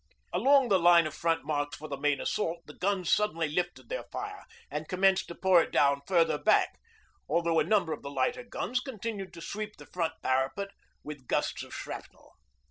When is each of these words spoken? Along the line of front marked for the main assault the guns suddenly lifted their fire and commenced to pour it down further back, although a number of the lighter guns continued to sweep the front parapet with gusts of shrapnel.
Along 0.33 0.67
the 0.69 0.79
line 0.79 1.05
of 1.05 1.13
front 1.13 1.45
marked 1.45 1.75
for 1.75 1.87
the 1.87 1.95
main 1.95 2.19
assault 2.19 2.65
the 2.65 2.73
guns 2.73 3.11
suddenly 3.11 3.47
lifted 3.47 3.87
their 3.87 4.05
fire 4.11 4.45
and 4.71 4.87
commenced 4.87 5.27
to 5.27 5.35
pour 5.35 5.61
it 5.61 5.71
down 5.71 6.01
further 6.07 6.39
back, 6.39 6.79
although 7.29 7.59
a 7.59 7.63
number 7.63 7.93
of 7.93 8.01
the 8.01 8.09
lighter 8.09 8.41
guns 8.43 8.79
continued 8.79 9.31
to 9.35 9.41
sweep 9.41 9.75
the 9.77 9.85
front 9.85 10.13
parapet 10.23 10.69
with 11.03 11.27
gusts 11.27 11.61
of 11.61 11.71
shrapnel. 11.75 12.31